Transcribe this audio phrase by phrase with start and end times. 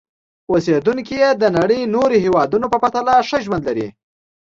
[0.51, 3.87] اوسېدونکي یې د نړۍ نورو هېوادونو په پرتله ښه ژوند لري.